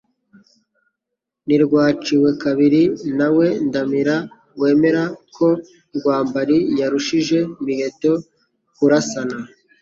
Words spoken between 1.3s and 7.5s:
Ntirwaciwe kabiri na we Ndamira wemera ko Rwambari Yarushije